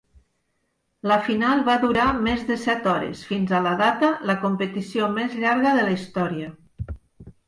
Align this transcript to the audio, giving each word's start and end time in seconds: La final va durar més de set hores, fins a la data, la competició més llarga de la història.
La 1.09 1.15
final 1.25 1.59
va 1.67 1.75
durar 1.83 2.05
més 2.27 2.41
de 2.47 2.57
set 2.63 2.89
hores, 2.93 3.21
fins 3.31 3.53
a 3.57 3.59
la 3.67 3.73
data, 3.81 4.09
la 4.31 4.37
competició 4.47 5.11
més 5.19 5.37
llarga 5.45 5.75
de 5.81 5.85
la 5.89 5.93
història. 5.99 6.49